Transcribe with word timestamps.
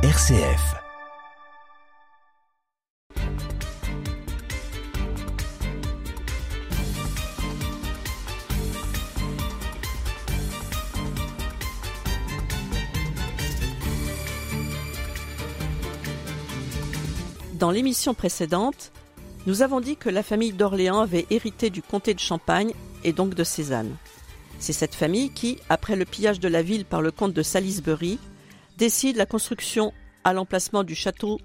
RCF. 0.00 0.76
Dans 17.54 17.72
l'émission 17.72 18.14
précédente, 18.14 18.92
nous 19.46 19.62
avons 19.62 19.80
dit 19.80 19.96
que 19.96 20.08
la 20.08 20.22
famille 20.22 20.52
d'Orléans 20.52 21.00
avait 21.00 21.26
hérité 21.30 21.70
du 21.70 21.82
comté 21.82 22.14
de 22.14 22.20
Champagne 22.20 22.72
et 23.02 23.12
donc 23.12 23.34
de 23.34 23.42
Cézanne. 23.42 23.96
C'est 24.60 24.72
cette 24.72 24.94
famille 24.94 25.30
qui, 25.30 25.58
après 25.68 25.96
le 25.96 26.04
pillage 26.04 26.38
de 26.38 26.46
la 26.46 26.62
ville 26.62 26.84
par 26.84 27.02
le 27.02 27.10
comte 27.10 27.32
de 27.32 27.42
Salisbury, 27.42 28.20
décide 28.78 29.16
la 29.16 29.26
construction 29.26 29.92
à 30.22 30.32
l'emplacement 30.32 30.84
du 30.84 30.94
château 30.94 31.40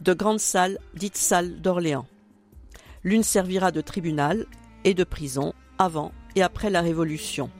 de 0.00 0.14
grandes 0.14 0.40
salles, 0.40 0.78
dites 0.94 1.18
salles 1.18 1.60
d'Orléans. 1.60 2.06
L'une 3.04 3.22
servira 3.22 3.70
de 3.70 3.82
tribunal 3.82 4.46
et 4.84 4.94
de 4.94 5.04
prison 5.04 5.52
avant 5.78 6.10
et 6.36 6.42
après 6.42 6.70
la 6.70 6.80
Révolution, 6.80 7.50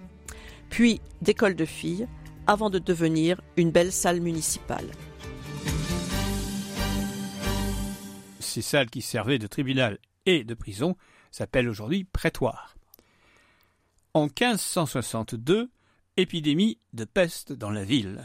puis 0.71 1.03
d'école 1.21 1.55
de 1.55 1.67
filles 1.67 2.09
avant 2.47 2.71
de 2.71 2.79
devenir 2.79 3.43
une 3.59 3.71
belle 3.71 3.93
salle 3.93 4.23
municipale. 4.23 4.87
Ces 8.39 8.63
salles 8.63 8.89
qui 8.89 9.03
servaient 9.03 9.39
de 9.39 9.47
tribunal 9.47 9.99
et 10.25 10.45
de 10.45 10.55
prison 10.55 10.97
s'appellent 11.31 11.69
aujourd'hui 11.69 12.05
prétoires. 12.05 12.75
En 14.15 14.25
1562, 14.25 15.71
épidémie 16.17 16.79
de 16.95 17.05
peste 17.05 17.53
dans 17.53 17.71
la 17.71 17.85
ville. 17.85 18.25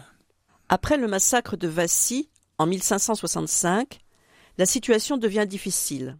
Après 0.67 0.97
le 0.97 1.07
massacre 1.07 1.57
de 1.57 1.67
Vassy 1.67 2.29
en 2.57 2.65
1565, 2.65 3.99
la 4.57 4.65
situation 4.65 5.17
devient 5.17 5.45
difficile. 5.47 6.17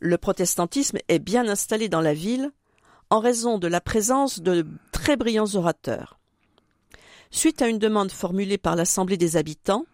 Le 0.00 0.16
protestantisme 0.16 0.98
est 1.08 1.18
bien 1.18 1.46
installé 1.48 1.88
dans 1.88 2.00
la 2.00 2.14
ville 2.14 2.52
en 3.10 3.20
raison 3.20 3.58
de 3.58 3.66
la 3.66 3.80
présence 3.80 4.40
de 4.40 4.66
très 4.92 5.16
brillants 5.16 5.54
orateurs. 5.54 6.18
Suite 7.30 7.60
à 7.60 7.68
une 7.68 7.78
demande 7.78 8.10
formulée 8.10 8.58
par 8.58 8.76
l'Assemblée 8.76 9.16
des 9.16 9.36
habitants, 9.36 9.84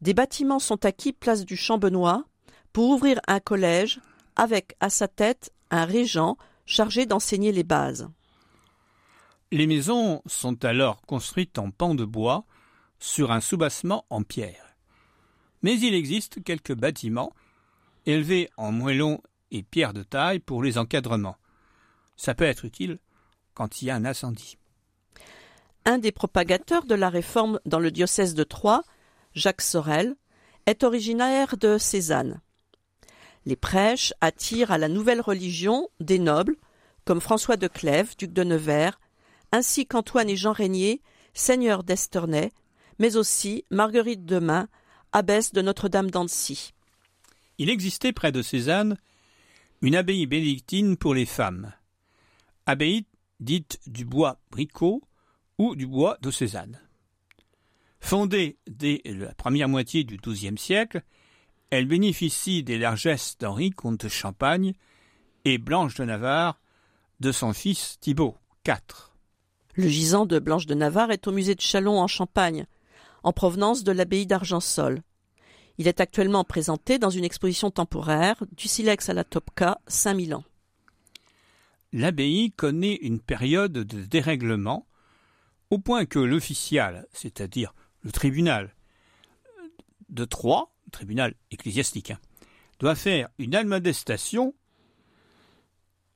des 0.00 0.14
bâtiments 0.14 0.58
sont 0.58 0.84
acquis 0.86 1.12
place 1.12 1.44
du 1.44 1.56
Champbenoît 1.56 2.24
pour 2.72 2.88
ouvrir 2.90 3.20
un 3.26 3.40
collège 3.40 4.00
avec 4.36 4.76
à 4.80 4.88
sa 4.88 5.08
tête 5.08 5.52
un 5.70 5.84
régent 5.84 6.36
chargé 6.64 7.04
d'enseigner 7.04 7.52
les 7.52 7.64
bases. 7.64 8.08
Les 9.50 9.66
maisons 9.66 10.22
sont 10.24 10.64
alors 10.64 11.02
construites 11.02 11.58
en 11.58 11.70
pans 11.70 11.94
de 11.94 12.06
bois 12.06 12.46
sur 13.02 13.32
un 13.32 13.40
soubassement 13.40 14.06
en 14.10 14.22
pierre. 14.22 14.76
Mais 15.62 15.78
il 15.78 15.92
existe 15.92 16.42
quelques 16.44 16.74
bâtiments 16.74 17.32
élevés 18.06 18.48
en 18.56 18.70
moellons 18.70 19.20
et 19.50 19.64
pierres 19.64 19.92
de 19.92 20.04
taille 20.04 20.38
pour 20.38 20.62
les 20.62 20.78
encadrements. 20.78 21.36
Ça 22.16 22.34
peut 22.36 22.44
être 22.44 22.64
utile 22.64 23.00
quand 23.54 23.82
il 23.82 23.86
y 23.86 23.90
a 23.90 23.96
un 23.96 24.04
incendie. 24.04 24.56
Un 25.84 25.98
des 25.98 26.12
propagateurs 26.12 26.84
de 26.84 26.94
la 26.94 27.10
réforme 27.10 27.58
dans 27.66 27.80
le 27.80 27.90
diocèse 27.90 28.34
de 28.34 28.44
Troyes, 28.44 28.84
Jacques 29.34 29.62
Sorel, 29.62 30.14
est 30.66 30.84
originaire 30.84 31.56
de 31.56 31.78
Cézanne. 31.78 32.40
Les 33.46 33.56
prêches 33.56 34.14
attirent 34.20 34.70
à 34.70 34.78
la 34.78 34.88
nouvelle 34.88 35.20
religion 35.20 35.88
des 35.98 36.20
nobles, 36.20 36.56
comme 37.04 37.20
François 37.20 37.56
de 37.56 37.66
Clèves, 37.66 38.16
duc 38.16 38.32
de 38.32 38.44
Nevers, 38.44 39.00
ainsi 39.50 39.86
qu'Antoine 39.86 40.30
et 40.30 40.36
Jean 40.36 40.52
Régnier, 40.52 41.02
seigneurs 41.34 41.82
d'Esternay, 41.82 42.52
mais 42.98 43.16
aussi 43.16 43.64
Marguerite 43.70 44.24
de 44.24 44.38
Main, 44.38 44.68
abbesse 45.12 45.52
de 45.52 45.62
Notre-Dame 45.62 46.10
d'Annecy. 46.10 46.72
Il 47.58 47.70
existait 47.70 48.12
près 48.12 48.32
de 48.32 48.42
Cézanne 48.42 48.96
une 49.82 49.96
abbaye 49.96 50.26
bénédictine 50.26 50.96
pour 50.96 51.14
les 51.14 51.26
femmes. 51.26 51.72
Abbaye 52.66 53.04
dite 53.40 53.80
du 53.86 54.04
bois 54.04 54.38
bricot 54.50 55.02
ou 55.58 55.74
du 55.74 55.86
bois 55.86 56.16
de 56.22 56.30
Cézanne. 56.30 56.80
Fondée 58.00 58.58
dès 58.66 59.00
la 59.04 59.34
première 59.34 59.68
moitié 59.68 60.04
du 60.04 60.16
XIIe 60.16 60.58
siècle, 60.58 61.02
elle 61.70 61.86
bénéficie 61.86 62.62
des 62.62 62.78
largesses 62.78 63.36
d'Henri, 63.38 63.70
comte 63.70 64.04
de 64.04 64.08
Champagne, 64.08 64.74
et 65.44 65.58
Blanche 65.58 65.94
de 65.96 66.04
Navarre, 66.04 66.60
de 67.20 67.32
son 67.32 67.52
fils 67.52 67.98
Thibault 68.00 68.36
IV. 68.66 69.12
Le 69.74 69.88
gisant 69.88 70.26
de 70.26 70.38
Blanche 70.38 70.66
de 70.66 70.74
Navarre 70.74 71.12
est 71.12 71.26
au 71.26 71.32
musée 71.32 71.54
de 71.54 71.60
Châlons 71.60 72.00
en 72.00 72.06
Champagne, 72.06 72.66
en 73.22 73.32
provenance 73.32 73.84
de 73.84 73.92
l'abbaye 73.92 74.26
d'Argensol. 74.26 75.02
Il 75.78 75.88
est 75.88 76.00
actuellement 76.00 76.44
présenté 76.44 76.98
dans 76.98 77.10
une 77.10 77.24
exposition 77.24 77.70
temporaire 77.70 78.42
du 78.52 78.68
Silex 78.68 79.08
à 79.08 79.14
la 79.14 79.24
Topka, 79.24 79.80
Saint-Milan. 79.86 80.44
L'abbaye 81.92 82.52
connaît 82.52 82.96
une 82.96 83.20
période 83.20 83.72
de 83.72 84.04
dérèglement, 84.04 84.86
au 85.70 85.78
point 85.78 86.06
que 86.06 86.18
l'official, 86.18 87.06
c'est-à-dire 87.12 87.74
le 88.02 88.12
tribunal 88.12 88.74
de 90.08 90.24
Troyes, 90.24 90.70
tribunal 90.90 91.34
ecclésiastique, 91.50 92.10
hein, 92.10 92.18
doit 92.78 92.94
faire 92.94 93.28
une 93.38 93.54
almadestation, 93.54 94.54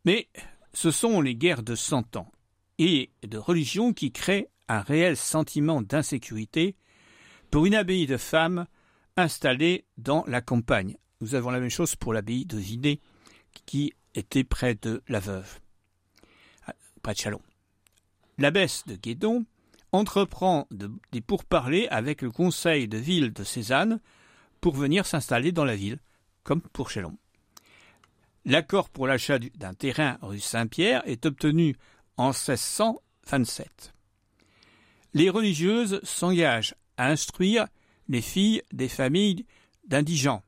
mais 0.05 0.29
ce 0.73 0.91
sont 0.91 1.21
les 1.21 1.35
guerres 1.35 1.63
de 1.63 1.75
cent 1.75 2.17
ans 2.17 2.31
et 2.79 3.11
de 3.23 3.39
religion 3.39 3.93
qui 3.93 4.13
créent 4.13 4.49
un 4.69 4.81
réel 4.81 5.17
sentiment 5.17 5.81
d'insécurité 5.81 6.77
pour 7.51 7.67
une 7.67 7.75
abbaye 7.75 8.07
de 8.07 8.17
femmes 8.17 8.67
installée 9.17 9.85
dans 9.97 10.25
la 10.27 10.41
campagne. 10.41 10.97
Nous 11.21 11.35
avons 11.35 11.51
la 11.51 11.61
même 11.61 11.71
chose 11.71 11.97
pour 11.97 12.13
l'abbaye 12.13 12.45
de 12.45 12.59
Vinet, 12.59 13.01
qui 13.65 13.93
était 14.15 14.45
près 14.45 14.75
de 14.75 15.03
la 15.09 15.21
Veuve, 15.21 15.61
près 17.03 17.15
de 17.15 17.19
Chalon. 17.19 17.41
L'abbesse 18.39 18.85
de 18.87 18.97
Guédon 18.97 19.47
entreprend 19.93 20.69
des 20.71 21.21
pourparlers 21.21 21.89
avec 21.89 22.21
le 22.23 22.31
conseil 22.31 22.89
de 22.89 22.99
ville 22.99 23.33
de 23.33 23.45
Cézanne 23.45 24.01
pour 24.61 24.75
venir 24.75 25.07
s'installer 25.07 25.53
dans 25.53 25.65
la 25.65 25.77
ville, 25.77 25.99
comme 26.43 26.61
pour 26.61 26.91
Chalon. 26.91 27.17
L'accord 28.45 28.91
pour 28.91 29.07
l'achat 29.07 29.39
d'un 29.39 29.75
terrain 29.75 30.19
rue 30.23 30.41
Saint-Pierre 30.41 31.03
est 31.07 31.27
obtenu 31.27 31.77
en 32.17 32.29
1627. 32.29 33.93
Les 35.15 35.31
religieuses 35.31 36.01
s'engagent 36.05 36.75
à 36.97 37.09
instruire 37.09 37.67
les 38.09 38.23
filles 38.23 38.63
des 38.73 38.89
familles 38.89 39.45
d'indigents. 39.87 40.43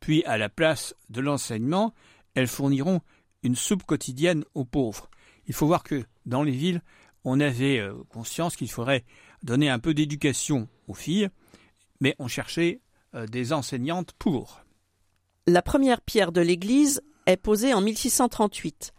Puis, 0.00 0.24
à 0.24 0.38
la 0.38 0.48
place 0.48 0.94
de 1.10 1.20
l'enseignement, 1.20 1.94
elles 2.34 2.46
fourniront 2.46 3.00
une 3.42 3.56
soupe 3.56 3.84
quotidienne 3.84 4.44
aux 4.54 4.64
pauvres. 4.64 5.10
Il 5.46 5.54
faut 5.54 5.66
voir 5.66 5.82
que 5.82 6.04
dans 6.26 6.42
les 6.42 6.52
villes, 6.52 6.82
on 7.24 7.40
avait 7.40 7.78
euh, 7.78 7.94
conscience 8.08 8.56
qu'il 8.56 8.70
faudrait 8.70 9.04
donner 9.42 9.68
un 9.68 9.78
peu 9.78 9.94
d'éducation 9.94 10.68
aux 10.88 10.94
filles, 10.94 11.28
mais 12.00 12.14
on 12.18 12.28
cherchait 12.28 12.80
euh, 13.14 13.26
des 13.26 13.52
enseignantes 13.52 14.12
pour. 14.18 14.64
La 15.46 15.62
première 15.62 16.00
pierre 16.00 16.32
de 16.32 16.40
l'église 16.40 17.02
est 17.26 17.36
posée 17.36 17.74
en 17.74 17.80
1638 17.80 18.92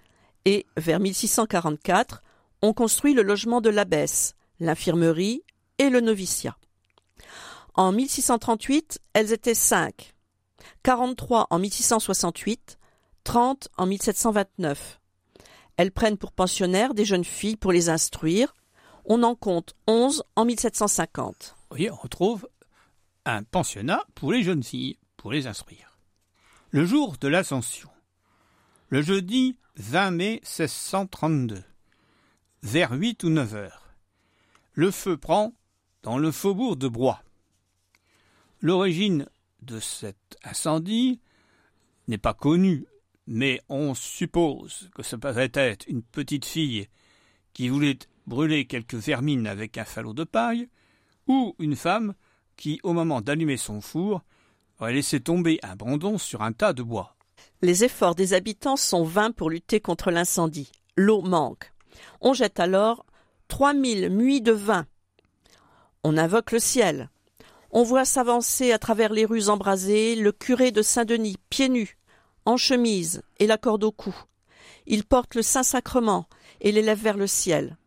et, 0.45 0.65
vers 0.77 0.99
1644, 0.99 2.23
on 2.61 2.73
construit 2.73 3.13
le 3.13 3.21
logement 3.21 3.61
de 3.61 3.69
l'abbesse, 3.69 4.35
l'infirmerie 4.59 5.43
et 5.81 5.89
le 5.89 5.99
noviciat. 5.99 6.55
En 7.73 7.91
1638, 7.91 8.99
elles 9.13 9.33
étaient 9.33 9.55
cinq, 9.55 10.13
43 10.83 11.47
en 11.49 11.57
1668, 11.57 12.77
30 13.23 13.69
en 13.77 13.87
1729. 13.87 14.99
Elles 15.77 15.91
prennent 15.91 16.19
pour 16.19 16.33
pensionnaires 16.33 16.93
des 16.93 17.03
jeunes 17.03 17.23
filles 17.23 17.55
pour 17.55 17.71
les 17.71 17.89
instruire. 17.89 18.53
On 19.05 19.23
en 19.23 19.33
compte 19.33 19.73
11 19.87 20.23
en 20.35 20.45
1750. 20.45 21.55
Oui, 21.71 21.89
on 21.89 21.95
retrouve 21.95 22.47
un 23.25 23.41
pensionnat 23.41 24.03
pour 24.13 24.31
les 24.31 24.43
jeunes 24.43 24.63
filles, 24.63 24.99
pour 25.17 25.31
les 25.31 25.47
instruire. 25.47 25.97
Le 26.69 26.85
jour 26.85 27.15
de 27.19 27.27
l'Ascension, 27.27 27.89
le 28.89 29.01
jeudi 29.01 29.57
20 29.77 30.11
mai 30.11 30.41
1632, 30.43 31.63
vers 32.61 32.91
8 32.91 33.23
ou 33.23 33.29
9 33.29 33.55
heures, 33.55 33.87
le 34.73 34.91
feu 34.91 35.17
prend 35.17 35.53
dans 36.03 36.17
le 36.17 36.31
faubourg 36.31 36.75
de 36.77 36.87
Broye. 36.87 37.21
L'origine 38.59 39.27
de 39.61 39.79
cet 39.79 40.17
incendie 40.43 41.19
n'est 42.07 42.17
pas 42.17 42.33
connue, 42.33 42.85
mais 43.27 43.61
on 43.69 43.93
suppose 43.93 44.89
que 44.95 45.03
ce 45.03 45.15
pourrait 45.15 45.51
être 45.53 45.87
une 45.87 46.03
petite 46.03 46.45
fille 46.45 46.87
qui 47.53 47.69
voulait 47.69 47.97
brûler 48.27 48.65
quelques 48.65 48.95
vermines 48.95 49.47
avec 49.47 49.77
un 49.77 49.85
falot 49.85 50.13
de 50.13 50.23
paille, 50.23 50.69
ou 51.27 51.55
une 51.59 51.75
femme 51.75 52.13
qui, 52.55 52.79
au 52.83 52.93
moment 52.93 53.21
d'allumer 53.21 53.57
son 53.57 53.81
four, 53.81 54.21
aurait 54.79 54.93
laissé 54.93 55.19
tomber 55.19 55.59
un 55.63 55.75
brandon 55.75 56.17
sur 56.17 56.41
un 56.41 56.53
tas 56.53 56.73
de 56.73 56.83
bois. 56.83 57.15
Les 57.61 57.83
efforts 57.83 58.15
des 58.15 58.33
habitants 58.33 58.77
sont 58.77 59.03
vains 59.03 59.31
pour 59.31 59.49
lutter 59.49 59.79
contre 59.79 60.11
l'incendie. 60.11 60.71
L'eau 60.95 61.21
manque. 61.21 61.71
On 62.19 62.33
jette 62.33 62.59
alors 62.59 63.05
trois 63.47 63.73
mille 63.73 64.09
muits 64.09 64.41
de 64.41 64.51
vin. 64.51 64.85
On 66.03 66.17
invoque 66.17 66.51
le 66.51 66.59
ciel. 66.59 67.09
On 67.69 67.83
voit 67.83 68.05
s'avancer 68.05 68.71
à 68.71 68.79
travers 68.79 69.13
les 69.13 69.25
rues 69.25 69.49
embrasées 69.49 70.15
le 70.15 70.31
curé 70.31 70.71
de 70.71 70.81
Saint-Denis, 70.81 71.37
pieds 71.49 71.69
nus, 71.69 71.97
en 72.45 72.57
chemise 72.57 73.21
et 73.39 73.45
la 73.45 73.57
corde 73.57 73.83
au 73.83 73.91
cou. 73.91 74.15
Il 74.87 75.03
porte 75.03 75.35
le 75.35 75.43
Saint-Sacrement 75.43 76.27
et 76.59 76.71
l'élève 76.71 77.01
vers 77.01 77.17
le 77.17 77.27
ciel. 77.27 77.77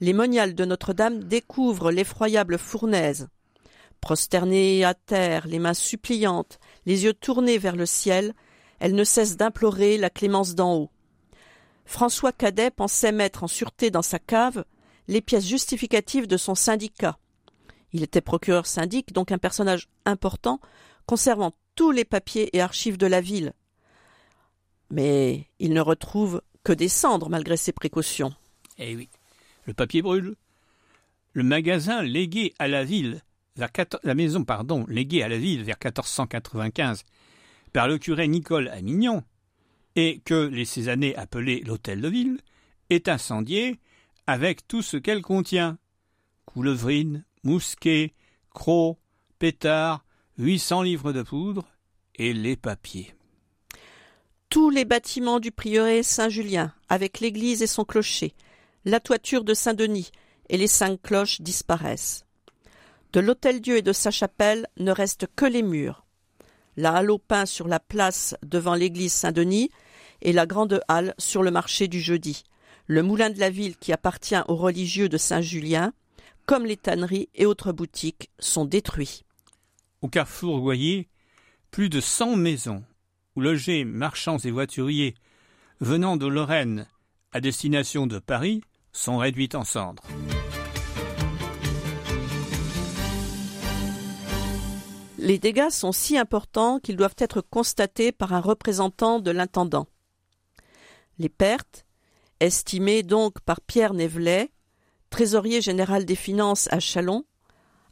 Les 0.00 0.12
moniales 0.12 0.54
de 0.54 0.64
Notre-Dame 0.64 1.24
découvrent 1.24 1.92
l'effroyable 1.92 2.58
fournaise. 2.58 3.28
Prosternée 4.00 4.84
à 4.84 4.94
terre, 4.94 5.46
les 5.46 5.58
mains 5.60 5.74
suppliantes, 5.74 6.58
les 6.86 7.04
yeux 7.04 7.14
tournés 7.14 7.58
vers 7.58 7.76
le 7.76 7.86
ciel, 7.86 8.34
elle 8.80 8.94
ne 8.94 9.04
cesse 9.04 9.36
d'implorer 9.36 9.96
la 9.96 10.10
clémence 10.10 10.54
d'en 10.54 10.74
haut. 10.74 10.90
François 11.84 12.32
Cadet 12.32 12.70
pensait 12.70 13.12
mettre 13.12 13.44
en 13.44 13.48
sûreté 13.48 13.90
dans 13.90 14.02
sa 14.02 14.18
cave 14.18 14.64
les 15.06 15.20
pièces 15.20 15.46
justificatives 15.46 16.26
de 16.26 16.36
son 16.36 16.54
syndicat. 16.54 17.16
Il 17.92 18.02
était 18.02 18.20
procureur 18.20 18.66
syndic, 18.66 19.12
donc 19.12 19.32
un 19.32 19.38
personnage 19.38 19.88
important, 20.04 20.60
conservant 21.06 21.52
tous 21.74 21.90
les 21.90 22.04
papiers 22.04 22.54
et 22.56 22.60
archives 22.60 22.98
de 22.98 23.06
la 23.06 23.20
ville. 23.20 23.52
Mais 24.90 25.46
il 25.58 25.72
ne 25.72 25.80
retrouve 25.80 26.42
que 26.64 26.72
des 26.72 26.88
cendres 26.88 27.28
malgré 27.28 27.56
ses 27.56 27.72
précautions. 27.72 28.34
Eh 28.78 28.94
oui, 28.96 29.08
le 29.64 29.74
papier 29.74 30.02
brûle. 30.02 30.36
Le 31.32 31.42
magasin 31.42 32.02
légué 32.02 32.52
à 32.58 32.68
la 32.68 32.84
ville, 32.84 33.22
la 34.02 34.14
maison 34.14 34.44
pardon, 34.44 34.84
léguée 34.88 35.22
à 35.22 35.28
la 35.28 35.38
ville 35.38 35.62
vers 35.62 35.76
1495 35.76 37.04
par 37.72 37.86
le 37.86 37.98
curé 37.98 38.28
Nicole 38.28 38.68
Amignon, 38.68 39.22
et 39.94 40.20
que 40.24 40.46
les 40.46 40.64
Cézanais 40.64 41.14
appelaient 41.16 41.62
l'hôtel 41.64 42.00
de 42.00 42.08
ville, 42.08 42.40
est 42.90 43.08
incendié 43.08 43.78
avec 44.26 44.66
tout 44.66 44.82
ce 44.82 44.96
qu'elle 44.96 45.22
contient 45.22 45.78
coulevrines, 46.44 47.24
mousquets, 47.48 48.12
crocs, 48.50 48.98
pétards, 49.38 50.04
800 50.36 50.82
livres 50.82 51.14
de 51.14 51.22
poudre 51.22 51.66
et 52.14 52.34
les 52.34 52.56
papiers. 52.56 53.14
Tous 54.50 54.68
les 54.68 54.84
bâtiments 54.84 55.40
du 55.40 55.50
prieuré 55.50 56.02
Saint-Julien, 56.02 56.74
avec 56.90 57.20
l'église 57.20 57.62
et 57.62 57.66
son 57.66 57.84
clocher, 57.84 58.34
la 58.84 59.00
toiture 59.00 59.44
de 59.44 59.54
Saint-Denis 59.54 60.10
et 60.50 60.58
les 60.58 60.66
cinq 60.66 61.00
cloches 61.00 61.40
disparaissent. 61.40 62.26
De 63.14 63.20
l'hôtel-Dieu 63.20 63.78
et 63.78 63.82
de 63.82 63.94
sa 63.94 64.10
chapelle 64.10 64.66
ne 64.78 64.92
restent 64.92 65.26
que 65.34 65.46
les 65.46 65.62
murs. 65.62 66.04
La 66.76 66.96
halle 66.96 67.10
au 67.10 67.18
pain 67.18 67.46
sur 67.46 67.66
la 67.66 67.80
place 67.80 68.36
devant 68.42 68.74
l'église 68.74 69.14
Saint-Denis 69.14 69.70
et 70.20 70.34
la 70.34 70.44
grande 70.44 70.82
halle 70.88 71.14
sur 71.16 71.42
le 71.42 71.50
marché 71.50 71.88
du 71.88 72.00
jeudi. 72.00 72.44
Le 72.86 73.02
moulin 73.02 73.30
de 73.30 73.40
la 73.40 73.48
ville 73.48 73.78
qui 73.78 73.94
appartient 73.94 74.36
aux 74.48 74.56
religieux 74.56 75.08
de 75.08 75.16
Saint-Julien, 75.16 75.94
comme 76.48 76.64
les 76.64 76.78
tanneries 76.78 77.28
et 77.34 77.44
autres 77.44 77.72
boutiques, 77.72 78.30
sont 78.38 78.64
détruits. 78.64 79.22
Au 80.00 80.08
carrefour 80.08 80.60
Goyer, 80.60 81.10
plus 81.70 81.90
de 81.90 82.00
cent 82.00 82.36
maisons 82.36 82.82
où 83.36 83.42
logeaient 83.42 83.84
marchands 83.84 84.38
et 84.38 84.50
voituriers 84.50 85.14
venant 85.80 86.16
de 86.16 86.26
Lorraine 86.26 86.86
à 87.32 87.42
destination 87.42 88.06
de 88.06 88.18
Paris 88.18 88.62
sont 88.94 89.18
réduites 89.18 89.54
en 89.54 89.64
cendres. 89.64 90.04
Les 95.18 95.38
dégâts 95.38 95.68
sont 95.68 95.92
si 95.92 96.16
importants 96.16 96.78
qu'ils 96.78 96.96
doivent 96.96 97.14
être 97.18 97.42
constatés 97.42 98.10
par 98.10 98.32
un 98.32 98.40
représentant 98.40 99.20
de 99.20 99.30
l'intendant. 99.30 99.86
Les 101.18 101.28
pertes, 101.28 101.84
estimées 102.40 103.02
donc 103.02 103.38
par 103.40 103.60
Pierre 103.60 103.92
Névelet, 103.92 104.50
trésorier 105.10 105.60
général 105.60 106.04
des 106.04 106.14
finances 106.14 106.68
à 106.70 106.80
Chalon, 106.80 107.24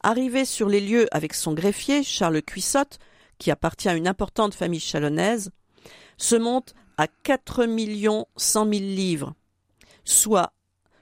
arrivé 0.03 0.45
sur 0.45 0.69
les 0.69 0.81
lieux 0.81 1.07
avec 1.11 1.35
son 1.35 1.53
greffier, 1.53 2.03
Charles 2.03 2.43
Cuissotte, 2.43 2.99
qui 3.39 3.51
appartient 3.51 3.89
à 3.89 3.95
une 3.95 4.09
importante 4.09 4.55
famille 4.55 4.81
chalonnaise, 4.81 5.51
se 6.17 6.37
monte 6.37 6.75
à 6.97 7.07
quatre 7.07 7.67
millions 7.67 8.27
cent 8.37 8.65
mille 8.65 8.95
livres, 8.95 9.35
soit 10.05 10.53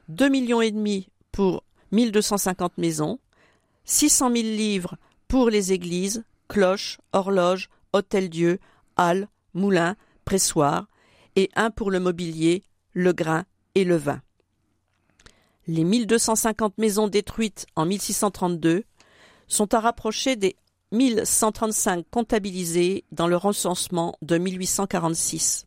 deux 0.08 0.28
millions 0.28 0.60
et 0.60 0.70
demi 0.70 1.08
pour 1.32 1.64
1250 1.92 2.78
maisons, 2.78 3.18
six 3.84 4.08
cent 4.08 4.30
mille 4.30 4.56
livres 4.56 4.96
pour 5.28 5.50
les 5.50 5.72
églises, 5.72 6.24
cloches, 6.48 6.98
horloges, 7.12 7.68
hôtel-dieu, 7.92 8.58
halles, 8.96 9.28
moulins, 9.52 9.96
pressoirs, 10.24 10.88
et 11.36 11.50
un 11.54 11.70
pour 11.70 11.90
le 11.90 12.00
mobilier, 12.00 12.62
le 12.92 13.12
grain 13.12 13.44
et 13.74 13.84
le 13.84 13.96
vin. 13.96 14.20
Les 15.66 15.84
1250 15.84 16.76
maisons 16.78 17.08
détruites 17.08 17.66
en 17.74 17.86
1632 17.86 18.84
sont 19.46 19.72
à 19.74 19.80
rapprocher 19.80 20.36
des 20.36 20.56
1135 20.92 22.06
comptabilisées 22.10 23.04
dans 23.12 23.26
le 23.26 23.36
recensement 23.36 24.16
de 24.22 24.36
1846. 24.36 25.66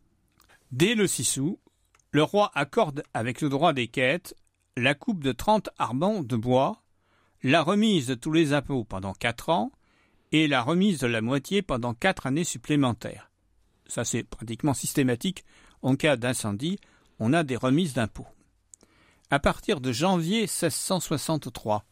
Dès 0.70 0.94
le 0.94 1.06
6 1.06 1.38
août, 1.38 1.58
le 2.12 2.22
roi 2.22 2.50
accorde 2.54 3.02
avec 3.12 3.40
le 3.40 3.48
droit 3.48 3.72
des 3.72 3.88
quêtes 3.88 4.34
la 4.76 4.94
coupe 4.94 5.24
de 5.24 5.32
30 5.32 5.70
arbans 5.78 6.24
de 6.24 6.36
bois, 6.36 6.82
la 7.42 7.62
remise 7.62 8.06
de 8.06 8.14
tous 8.14 8.32
les 8.32 8.52
impôts 8.52 8.84
pendant 8.84 9.12
quatre 9.12 9.48
ans 9.48 9.72
et 10.30 10.46
la 10.46 10.62
remise 10.62 11.00
de 11.00 11.06
la 11.06 11.20
moitié 11.20 11.62
pendant 11.62 11.94
quatre 11.94 12.26
années 12.26 12.44
supplémentaires. 12.44 13.30
Ça, 13.86 14.04
c'est 14.04 14.22
pratiquement 14.22 14.74
systématique. 14.74 15.44
En 15.82 15.96
cas 15.96 16.16
d'incendie, 16.16 16.78
on 17.18 17.32
a 17.32 17.42
des 17.42 17.56
remises 17.56 17.94
d'impôts. 17.94 18.26
À 19.30 19.38
partir 19.38 19.80
de 19.80 19.92
janvier 19.92 20.42
1663, 20.42 21.84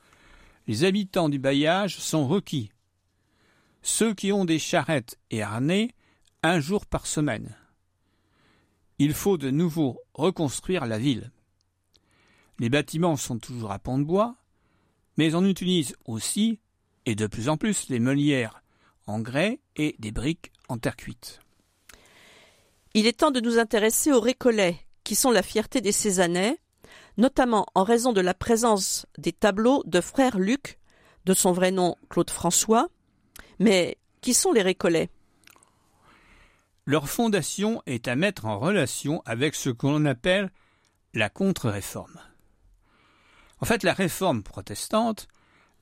les 0.66 0.84
habitants 0.84 1.28
du 1.28 1.38
bailliage 1.38 1.98
sont 1.98 2.26
requis. 2.26 2.70
Ceux 3.82 4.14
qui 4.14 4.32
ont 4.32 4.46
des 4.46 4.58
charrettes 4.58 5.18
et 5.30 5.42
harnais, 5.42 5.90
un 6.42 6.60
jour 6.60 6.86
par 6.86 7.06
semaine. 7.06 7.54
Il 8.98 9.12
faut 9.12 9.36
de 9.36 9.50
nouveau 9.50 10.00
reconstruire 10.14 10.86
la 10.86 10.98
ville. 10.98 11.30
Les 12.58 12.70
bâtiments 12.70 13.16
sont 13.16 13.38
toujours 13.38 13.70
à 13.70 13.78
pont 13.78 13.98
de 13.98 14.04
bois, 14.04 14.36
mais 15.18 15.34
on 15.34 15.44
utilise 15.44 15.94
aussi, 16.06 16.58
et 17.04 17.14
de 17.14 17.26
plus 17.26 17.50
en 17.50 17.58
plus, 17.58 17.90
les 17.90 18.00
meulières 18.00 18.62
en 19.06 19.20
grès 19.20 19.60
et 19.76 19.94
des 19.98 20.10
briques 20.10 20.52
en 20.68 20.78
terre 20.78 20.96
cuite. 20.96 21.40
Il 22.94 23.06
est 23.06 23.18
temps 23.18 23.30
de 23.30 23.40
nous 23.40 23.58
intéresser 23.58 24.10
aux 24.10 24.20
récollets, 24.20 24.80
qui 25.04 25.14
sont 25.14 25.30
la 25.30 25.42
fierté 25.42 25.82
des 25.82 25.92
Cézanais, 25.92 26.58
notamment 27.16 27.66
en 27.74 27.84
raison 27.84 28.12
de 28.12 28.20
la 28.20 28.34
présence 28.34 29.06
des 29.18 29.32
tableaux 29.32 29.82
de 29.86 30.00
frère 30.00 30.38
Luc, 30.38 30.78
de 31.24 31.34
son 31.34 31.52
vrai 31.52 31.70
nom 31.70 31.96
Claude 32.08 32.30
François. 32.30 32.88
Mais 33.58 33.98
qui 34.20 34.34
sont 34.34 34.52
les 34.52 34.62
Récollets? 34.62 35.10
Leur 36.84 37.08
fondation 37.08 37.82
est 37.86 38.06
à 38.06 38.14
mettre 38.14 38.46
en 38.46 38.58
relation 38.58 39.22
avec 39.24 39.54
ce 39.54 39.70
que 39.70 39.86
l'on 39.86 40.04
appelle 40.04 40.52
la 41.14 41.28
contre-réforme. 41.28 42.20
En 43.60 43.66
fait, 43.66 43.82
la 43.82 43.94
réforme 43.94 44.42
protestante 44.42 45.26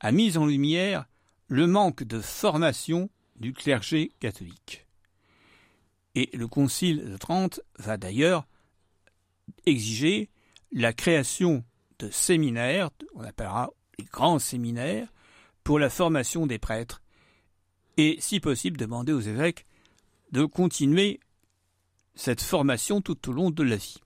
a 0.01 0.13
mis 0.13 0.39
en 0.39 0.47
lumière 0.47 1.07
le 1.49 1.67
manque 1.67 2.05
de 2.05 2.21
formation 2.21 3.11
du 3.37 3.53
clergé 3.53 4.13
catholique. 4.21 4.87
Et 6.15 6.31
le 6.33 6.47
Concile 6.47 7.11
de 7.11 7.17
Trente 7.17 7.61
va 7.79 7.97
d'ailleurs 7.97 8.47
exiger 9.67 10.31
la 10.75 10.93
création 10.93 11.65
de 12.01 12.11
séminaires, 12.11 12.91
on 13.15 13.23
appellera 13.23 13.71
les 13.99 14.05
grands 14.05 14.41
séminaires, 14.41 15.09
pour 15.63 15.79
la 15.79 15.89
formation 15.89 16.47
des 16.47 16.59
prêtres, 16.59 17.01
et 17.97 18.19
si 18.21 18.41
possible 18.41 18.77
demander 18.77 19.13
aux 19.13 19.21
évêques 19.21 19.65
de 20.33 20.45
continuer 20.45 21.21
cette 22.17 22.43
formation 22.43 23.01
tout 23.01 23.31
au 23.31 23.33
long 23.33 23.51
de 23.51 23.63
la 23.63 23.77
vie. 23.77 23.99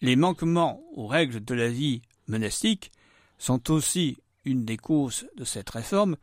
Les 0.00 0.16
manquements 0.16 0.82
aux 0.92 1.06
règles 1.06 1.44
de 1.44 1.54
la 1.54 1.68
vie 1.68 2.02
monastique 2.26 2.90
sont 3.38 3.70
aussi 3.70 4.18
une 4.44 4.64
des 4.64 4.76
causes 4.76 5.28
de 5.36 5.44
cette 5.44 5.70
réforme. 5.70 6.16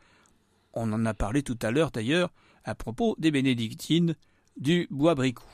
On 0.74 0.92
en 0.92 1.06
a 1.06 1.14
parlé 1.14 1.42
tout 1.42 1.58
à 1.62 1.70
l'heure 1.70 1.90
d'ailleurs 1.90 2.30
à 2.64 2.74
propos 2.74 3.16
des 3.18 3.30
bénédictines 3.30 4.16
du 4.56 4.86
Bois-Bricou. 4.90 5.44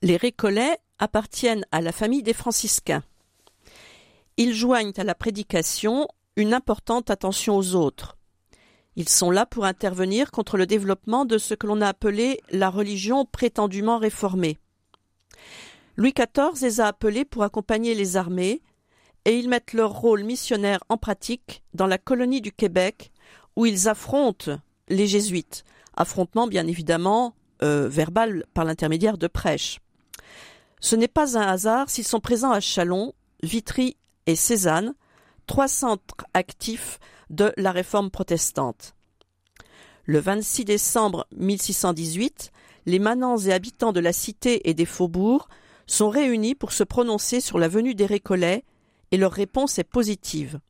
Les 0.00 0.16
Récollets 0.16 0.78
appartiennent 1.00 1.66
à 1.72 1.80
la 1.80 1.90
famille 1.90 2.22
des 2.22 2.32
franciscains. 2.32 3.02
Ils 4.36 4.54
joignent 4.54 4.92
à 4.96 5.02
la 5.02 5.16
prédication 5.16 6.06
une 6.36 6.54
importante 6.54 7.10
attention 7.10 7.56
aux 7.56 7.74
autres. 7.74 8.16
Ils 8.94 9.08
sont 9.08 9.32
là 9.32 9.44
pour 9.44 9.64
intervenir 9.64 10.30
contre 10.30 10.56
le 10.56 10.66
développement 10.66 11.24
de 11.24 11.36
ce 11.36 11.54
que 11.54 11.66
l'on 11.66 11.80
a 11.80 11.88
appelé 11.88 12.40
la 12.50 12.70
religion 12.70 13.24
prétendument 13.24 13.98
réformée. 13.98 14.58
Louis 15.96 16.14
XIV 16.14 16.62
les 16.62 16.80
a 16.80 16.86
appelés 16.86 17.24
pour 17.24 17.42
accompagner 17.42 17.96
les 17.96 18.16
armées, 18.16 18.62
et 19.24 19.36
ils 19.36 19.48
mettent 19.48 19.72
leur 19.72 19.90
rôle 19.90 20.22
missionnaire 20.22 20.78
en 20.88 20.96
pratique 20.96 21.64
dans 21.74 21.88
la 21.88 21.98
colonie 21.98 22.40
du 22.40 22.52
Québec, 22.52 23.10
où 23.56 23.66
ils 23.66 23.88
affrontent 23.88 24.60
les 24.88 25.08
jésuites, 25.08 25.64
affrontement 25.96 26.46
bien 26.46 26.68
évidemment 26.68 27.34
euh, 27.64 27.88
verbal 27.88 28.44
par 28.54 28.64
l'intermédiaire 28.64 29.18
de 29.18 29.26
prêches. 29.26 29.80
Ce 30.80 30.96
n'est 30.96 31.08
pas 31.08 31.36
un 31.36 31.42
hasard 31.42 31.90
s'ils 31.90 32.06
sont 32.06 32.20
présents 32.20 32.52
à 32.52 32.60
Chalon, 32.60 33.14
Vitry 33.42 33.96
et 34.26 34.36
Cézanne, 34.36 34.94
trois 35.46 35.68
centres 35.68 36.26
actifs 36.34 36.98
de 37.30 37.52
la 37.56 37.72
réforme 37.72 38.10
protestante. 38.10 38.94
Le 40.04 40.20
26 40.20 40.64
décembre 40.64 41.26
1618, 41.36 42.52
les 42.86 42.98
manants 42.98 43.36
et 43.36 43.52
habitants 43.52 43.92
de 43.92 44.00
la 44.00 44.12
cité 44.12 44.68
et 44.68 44.74
des 44.74 44.86
faubourgs 44.86 45.48
sont 45.86 46.08
réunis 46.08 46.54
pour 46.54 46.72
se 46.72 46.84
prononcer 46.84 47.40
sur 47.40 47.58
la 47.58 47.68
venue 47.68 47.94
des 47.94 48.06
Récollets 48.06 48.64
et 49.10 49.16
leur 49.16 49.32
réponse 49.32 49.78
est 49.78 49.84
positive. 49.84 50.60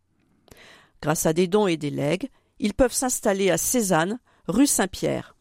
Grâce 1.00 1.26
à 1.26 1.32
des 1.32 1.46
dons 1.46 1.66
et 1.66 1.76
des 1.76 1.90
legs, 1.90 2.30
ils 2.58 2.74
peuvent 2.74 2.92
s'installer 2.92 3.50
à 3.50 3.58
Cézanne, 3.58 4.18
rue 4.48 4.66
Saint-Pierre. 4.66 5.36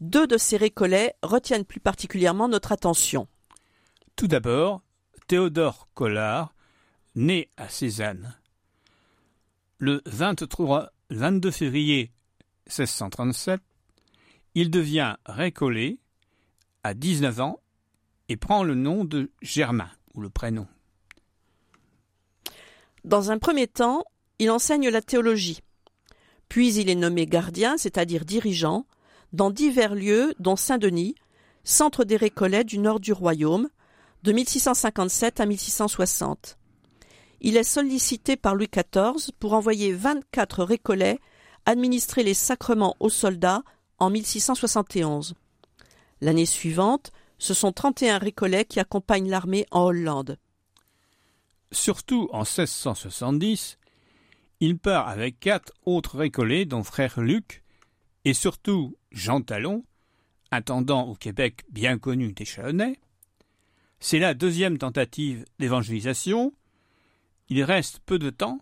Deux 0.00 0.26
de 0.26 0.38
ces 0.38 0.56
Récollets 0.56 1.14
retiennent 1.22 1.64
plus 1.64 1.80
particulièrement 1.80 2.48
notre 2.48 2.72
attention. 2.72 3.28
Tout 4.18 4.26
d'abord, 4.26 4.82
Théodore 5.28 5.86
Collard, 5.94 6.52
né 7.14 7.48
à 7.56 7.68
Cézanne. 7.68 8.34
Le 9.78 10.02
23, 10.06 10.90
22 11.10 11.52
février 11.52 12.10
1637, 12.66 13.60
il 14.56 14.72
devient 14.72 15.14
récollet 15.24 15.98
à 16.82 16.94
19 16.94 17.40
ans 17.40 17.60
et 18.28 18.36
prend 18.36 18.64
le 18.64 18.74
nom 18.74 19.04
de 19.04 19.30
Germain, 19.40 19.88
ou 20.14 20.20
le 20.20 20.30
prénom. 20.30 20.66
Dans 23.04 23.30
un 23.30 23.38
premier 23.38 23.68
temps, 23.68 24.02
il 24.40 24.50
enseigne 24.50 24.88
la 24.88 25.00
théologie. 25.00 25.60
Puis 26.48 26.74
il 26.74 26.90
est 26.90 26.96
nommé 26.96 27.26
gardien, 27.26 27.76
c'est-à-dire 27.76 28.24
dirigeant, 28.24 28.84
dans 29.32 29.52
divers 29.52 29.94
lieux, 29.94 30.34
dont 30.40 30.56
Saint-Denis, 30.56 31.14
centre 31.62 32.02
des 32.02 32.16
récollets 32.16 32.64
du 32.64 32.78
nord 32.80 32.98
du 32.98 33.12
royaume, 33.12 33.68
de 34.22 34.32
1657 34.32 35.40
à 35.40 35.46
1660. 35.46 36.58
Il 37.40 37.56
est 37.56 37.62
sollicité 37.62 38.36
par 38.36 38.54
Louis 38.54 38.68
XIV 38.68 39.32
pour 39.38 39.52
envoyer 39.52 39.92
24 39.92 40.64
récollets 40.64 41.18
administrer 41.68 42.22
les 42.22 42.34
sacrements 42.34 42.96
aux 42.98 43.10
soldats 43.10 43.62
en 43.98 44.08
1671. 44.08 45.34
L'année 46.22 46.46
suivante, 46.46 47.12
ce 47.36 47.52
sont 47.52 47.72
31 47.72 48.16
récollets 48.16 48.64
qui 48.64 48.80
accompagnent 48.80 49.28
l'armée 49.28 49.66
en 49.70 49.82
Hollande. 49.82 50.38
Surtout 51.70 52.30
en 52.32 52.38
1670, 52.38 53.76
il 54.60 54.78
part 54.78 55.08
avec 55.08 55.38
quatre 55.38 55.72
autres 55.84 56.16
récollets, 56.16 56.64
dont 56.64 56.82
frère 56.82 57.20
Luc, 57.20 57.62
et 58.24 58.32
surtout 58.32 58.96
Jean 59.12 59.42
Talon, 59.42 59.84
intendant 60.50 61.06
au 61.06 61.14
Québec 61.14 61.64
bien 61.70 61.98
connu 61.98 62.32
des 62.32 62.46
Chalonnais. 62.46 62.98
C'est 64.00 64.18
la 64.18 64.34
deuxième 64.34 64.78
tentative 64.78 65.44
d'évangélisation. 65.58 66.52
Il 67.48 67.62
reste 67.62 68.00
peu 68.00 68.18
de 68.18 68.30
temps 68.30 68.60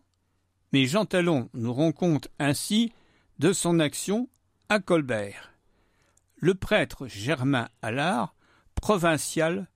mais 0.73 0.87
Jean 0.87 1.07
Talon 1.07 1.49
nous 1.55 1.73
rend 1.73 1.93
compte 1.93 2.29
ainsi 2.39 2.93
de 3.39 3.53
son 3.53 3.81
action 3.81 4.29
à 4.69 4.79
Colbert. 4.79 5.53
Le 6.37 6.55
prêtre 6.55 7.07
Germain 7.07 7.69
Allard, 7.83 8.35
provincial, 8.75 9.69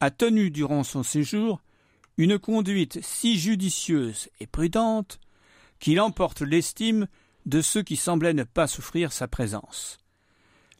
a 0.00 0.10
tenu 0.10 0.50
durant 0.50 0.84
son 0.84 1.02
séjour 1.02 1.62
une 2.18 2.38
conduite 2.38 2.98
si 3.02 3.38
judicieuse 3.38 4.28
et 4.40 4.46
prudente 4.46 5.20
qu'il 5.78 6.00
emporte 6.00 6.42
l'estime 6.42 7.06
de 7.46 7.60
ceux 7.60 7.82
qui 7.82 7.96
semblaient 7.96 8.34
ne 8.34 8.44
pas 8.44 8.66
souffrir 8.66 9.12
sa 9.12 9.28
présence. 9.28 9.98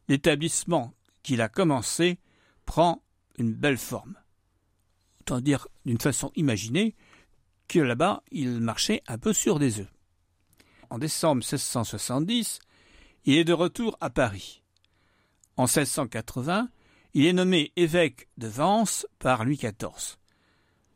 L'établissement 0.09 0.93
qu'il 1.23 1.41
a 1.41 1.49
commencé 1.49 2.19
prend 2.67 3.03
une 3.39 3.53
belle 3.53 3.79
forme. 3.79 4.17
Autant 5.21 5.41
dire 5.41 5.69
d'une 5.85 6.01
façon 6.01 6.31
imaginée 6.37 6.95
que 7.69 7.79
là-bas, 7.79 8.23
il 8.31 8.61
marchait 8.61 9.03
un 9.07 9.19
peu 9.19 9.33
sur 9.33 9.59
des 9.59 9.81
œufs. 9.81 9.93
En 10.91 10.99
décembre 10.99 11.43
1670, 11.43 12.61
il 13.25 13.37
est 13.37 13.45
de 13.45 13.53
retour 13.53 13.97
à 14.01 14.11
Paris. 14.11 14.63
En 15.57 15.65
1680, 15.65 16.69
il 17.15 17.27
est 17.27 17.33
nommé 17.33 17.73
évêque 17.77 18.29
de 18.37 18.47
Vence 18.47 19.07
par 19.19 19.45
Louis 19.45 19.57
XIV. 19.57 20.17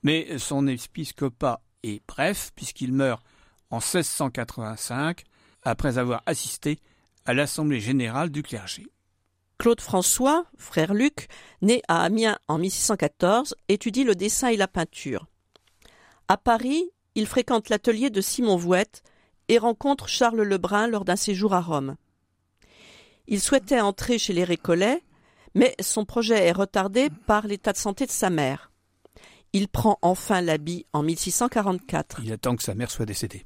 Mais 0.02 0.38
son 0.38 0.66
épiscopat 0.66 1.62
est 1.82 2.02
bref 2.06 2.52
puisqu'il 2.54 2.92
meurt 2.92 3.23
en 3.70 3.78
1685 3.78 5.25
après 5.62 5.99
avoir 5.99 6.23
assisté 6.26 6.78
à 7.25 7.35
l'Assemblée 7.35 7.80
générale 7.80 8.30
du 8.30 8.42
clergé. 8.42 8.87
Claude 9.61 9.83
François, 9.83 10.47
frère 10.57 10.95
Luc, 10.95 11.29
né 11.61 11.83
à 11.87 12.02
Amiens 12.02 12.38
en 12.49 12.57
1614, 12.57 13.55
étudie 13.69 14.05
le 14.05 14.14
dessin 14.14 14.49
et 14.49 14.57
la 14.57 14.67
peinture. 14.67 15.26
À 16.29 16.38
Paris, 16.38 16.90
il 17.14 17.26
fréquente 17.26 17.69
l'atelier 17.69 18.09
de 18.09 18.23
Simon 18.23 18.57
Vouette 18.57 19.02
et 19.49 19.59
rencontre 19.59 20.09
Charles 20.09 20.40
Lebrun 20.40 20.87
lors 20.87 21.05
d'un 21.05 21.14
séjour 21.14 21.52
à 21.52 21.61
Rome. 21.61 21.97
Il 23.26 23.38
souhaitait 23.38 23.83
entrer 23.83 24.19
chez 24.19 24.33
les 24.33 24.45
Récollets, 24.45 25.02
mais 25.55 25.75
son 25.79 26.07
projet 26.07 26.47
est 26.47 26.52
retardé 26.52 27.11
par 27.26 27.47
l'état 27.47 27.73
de 27.73 27.76
santé 27.76 28.07
de 28.07 28.11
sa 28.11 28.31
mère. 28.31 28.73
Il 29.52 29.69
prend 29.69 29.99
enfin 30.00 30.40
l'habit 30.40 30.87
en 30.95 31.02
1644. 31.02 32.21
Il 32.25 32.33
attend 32.33 32.57
que 32.57 32.62
sa 32.62 32.75
mère 32.75 32.90
soit 32.90 33.05
décédée. 33.05 33.45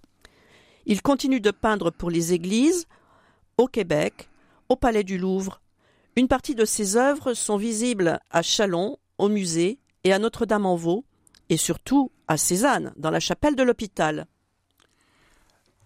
Il 0.86 1.02
continue 1.02 1.40
de 1.40 1.50
peindre 1.50 1.90
pour 1.90 2.08
les 2.08 2.34
églises, 2.34 2.86
au 3.58 3.66
Québec, 3.66 4.28
au 4.68 4.76
Palais 4.76 5.02
du 5.02 5.18
Louvre. 5.18 5.60
Une 6.16 6.28
partie 6.28 6.54
de 6.54 6.64
ses 6.64 6.96
œuvres 6.96 7.34
sont 7.34 7.56
visibles 7.56 8.20
à 8.30 8.42
Chalon, 8.42 8.98
au 9.18 9.28
musée 9.28 9.80
et 10.04 10.12
à 10.12 10.20
Notre-Dame-en-Vaux, 10.20 11.04
et 11.48 11.56
surtout 11.56 12.12
à 12.28 12.36
Cézanne, 12.36 12.92
dans 12.96 13.10
la 13.10 13.20
chapelle 13.20 13.56
de 13.56 13.64
l'hôpital. 13.64 14.26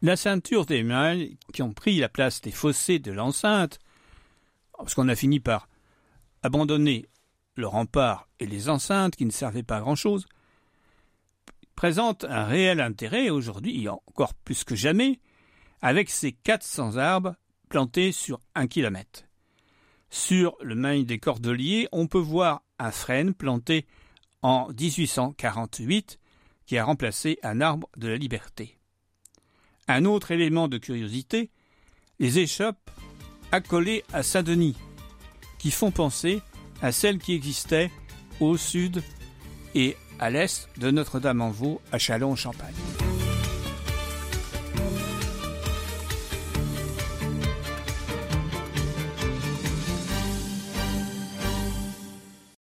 La 0.03 0.17
ceinture 0.17 0.67
des 0.67 0.83
mains 0.83 1.27
qui 1.53 1.63
ont 1.63 1.73
pris 1.73 1.99
la 1.99 2.09
place 2.09 2.43
des 2.43 2.53
fossés 2.53 2.99
de 2.99 3.11
l'enceinte, 3.11 3.79
parce 4.77 4.95
qu'on 4.95 5.09
a 5.09 5.17
fini 5.17 5.41
par 5.41 5.69
abandonner 6.43 7.07
le 7.57 7.67
rempart 7.67 8.29
et 8.39 8.47
les 8.47 8.69
enceintes 8.69 9.17
qui 9.17 9.25
ne 9.25 9.31
servaient 9.31 9.63
pas 9.63 9.79
à 9.79 9.81
grand-chose, 9.81 10.27
présente 11.75 12.25
un 12.25 12.45
réel 12.45 12.81
intérêt 12.81 13.31
aujourd'hui, 13.31 13.89
encore 13.89 14.35
plus 14.35 14.63
que 14.65 14.77
jamais, 14.77 15.21
avec 15.81 16.11
ces 16.11 16.33
400 16.33 16.97
arbres 16.97 17.35
plantés 17.69 18.13
sur 18.13 18.41
un 18.55 18.67
kilomètre. 18.67 19.28
Sur 20.11 20.57
le 20.63 20.75
main 20.75 21.03
des 21.03 21.19
Cordeliers, 21.19 21.89
on 21.93 22.07
peut 22.07 22.19
voir 22.19 22.63
un 22.79 22.91
frêne 22.91 23.35
planté 23.35 23.87
en 24.43 24.69
1848 24.69 26.19
qui 26.67 26.79
a 26.79 26.85
remplacé 26.85 27.39
un 27.43 27.61
arbre 27.61 27.89
de 27.97 28.09
la 28.09 28.17
liberté. 28.17 28.79
Un 29.87 30.05
autre 30.05 30.31
élément 30.31 30.69
de 30.69 30.79
curiosité, 30.79 31.51
les 32.19 32.39
échoppes 32.39 32.91
accolées 33.53 34.05
à 34.13 34.23
Saint-Denis, 34.23 34.77
qui 35.59 35.71
font 35.71 35.91
penser 35.91 36.43
à 36.83 36.93
celles 36.93 37.19
qui 37.19 37.35
existaient 37.35 37.91
au 38.41 38.57
sud 38.57 39.03
et 39.75 39.97
à 40.19 40.31
l'est 40.31 40.69
de 40.79 40.91
Notre-Dame-en-Vaux 40.91 41.81
à 41.93 41.99
Châlons-en-Champagne. 41.99 43.08